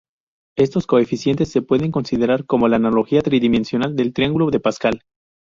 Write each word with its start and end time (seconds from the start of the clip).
Estos 0.57 0.87
coeficientes 0.87 1.51
se 1.51 1.61
pueden 1.61 1.91
considerar 1.91 2.47
como 2.47 2.67
la 2.67 2.77
analogía 2.77 3.21
tridimensional 3.21 3.95
del 3.95 4.13
triángulo 4.13 4.49
de 4.49 4.59
Pascal. 4.59 5.03